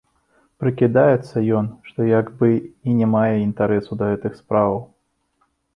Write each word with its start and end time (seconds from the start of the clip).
Прыкідаецца 0.63 1.43
ён, 1.59 1.65
што 1.91 1.99
як 2.19 2.33
бы 2.41 2.47
й 2.91 2.97
не 3.03 3.07
мае 3.15 3.33
інтарэсу 3.47 3.93
да 4.03 4.13
гэтых 4.15 4.33
спраў. 4.45 4.73